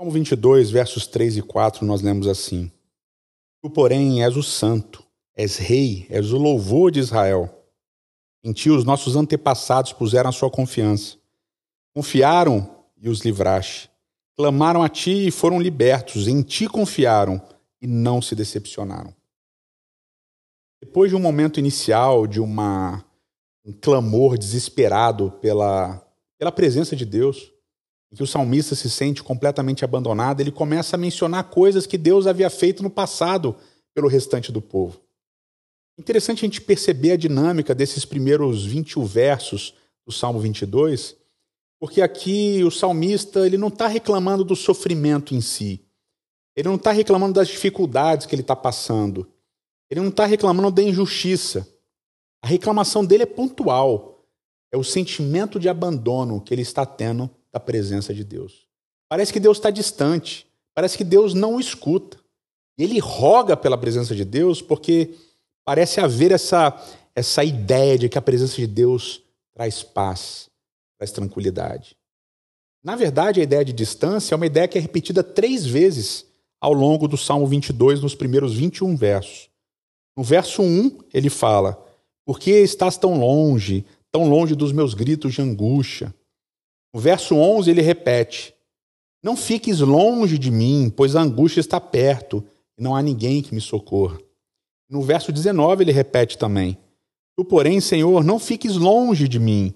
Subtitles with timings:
[0.00, 2.72] Salmo 22, versos 3 e 4, nós lemos assim:
[3.62, 5.04] Tu, porém, és o santo,
[5.36, 7.54] és rei, és o louvor de Israel.
[8.42, 11.18] Em ti os nossos antepassados puseram a sua confiança.
[11.94, 13.90] Confiaram e os livraste.
[14.38, 16.28] Clamaram a ti e foram libertos.
[16.28, 17.38] Em ti confiaram
[17.78, 19.14] e não se decepcionaram.
[20.80, 23.04] Depois de um momento inicial de uma,
[23.62, 26.02] um clamor desesperado pela,
[26.38, 27.52] pela presença de Deus,
[28.12, 32.26] em que o salmista se sente completamente abandonado, ele começa a mencionar coisas que Deus
[32.26, 33.56] havia feito no passado
[33.94, 35.00] pelo restante do povo.
[35.98, 41.16] Interessante a gente perceber a dinâmica desses primeiros 21 versos do Salmo 22,
[41.78, 45.84] porque aqui o salmista ele não está reclamando do sofrimento em si,
[46.56, 49.30] ele não está reclamando das dificuldades que ele está passando,
[49.88, 51.68] ele não está reclamando da injustiça.
[52.42, 54.24] A reclamação dele é pontual,
[54.72, 58.66] é o sentimento de abandono que ele está tendo da presença de Deus.
[59.08, 62.18] Parece que Deus está distante, parece que Deus não o escuta.
[62.78, 65.14] Ele roga pela presença de Deus porque
[65.64, 66.80] parece haver essa,
[67.14, 70.48] essa ideia de que a presença de Deus traz paz,
[70.96, 71.96] traz tranquilidade.
[72.82, 76.24] Na verdade, a ideia de distância é uma ideia que é repetida três vezes
[76.60, 79.50] ao longo do Salmo 22, nos primeiros 21 versos.
[80.16, 81.82] No verso 1, ele fala:
[82.24, 86.14] Por que estás tão longe, tão longe dos meus gritos de angústia?
[86.92, 88.54] No verso 11 ele repete:
[89.22, 92.44] Não fiques longe de mim, pois a angústia está perto
[92.78, 94.18] e não há ninguém que me socorra.
[94.88, 96.76] No verso 19 ele repete também:
[97.36, 99.74] Tu, porém, Senhor, não fiques longe de mim.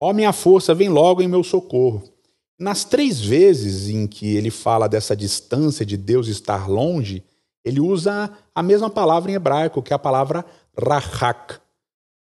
[0.00, 2.04] Ó minha força, vem logo em meu socorro.
[2.58, 7.24] Nas três vezes em que ele fala dessa distância de Deus estar longe,
[7.64, 10.44] ele usa a mesma palavra em hebraico, que é a palavra
[10.76, 11.60] rahak,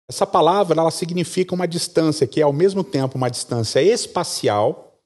[0.07, 4.99] essa palavra ela significa uma distância que é ao mesmo tempo uma distância espacial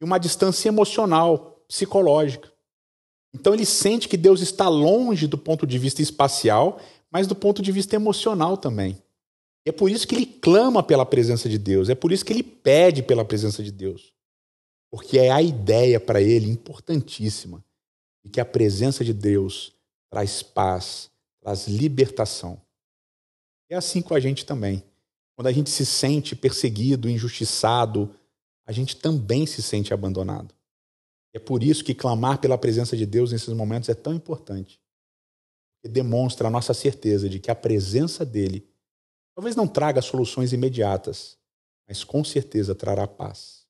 [0.00, 2.52] e uma distância emocional, psicológica.
[3.34, 6.78] Então ele sente que Deus está longe do ponto de vista espacial,
[7.10, 9.02] mas do ponto de vista emocional também.
[9.66, 12.32] E é por isso que ele clama pela presença de Deus, é por isso que
[12.32, 14.12] ele pede pela presença de Deus.
[14.90, 17.64] Porque é a ideia para ele importantíssima
[18.22, 19.72] de que a presença de Deus
[20.10, 22.60] traz paz, traz libertação.
[23.68, 24.82] É assim com a gente também.
[25.36, 28.14] Quando a gente se sente perseguido, injustiçado,
[28.66, 30.54] a gente também se sente abandonado.
[31.32, 34.80] É por isso que clamar pela presença de Deus nesses momentos é tão importante.
[35.76, 38.66] Porque demonstra a nossa certeza de que a presença dele
[39.34, 41.36] talvez não traga soluções imediatas,
[41.88, 43.63] mas com certeza trará paz.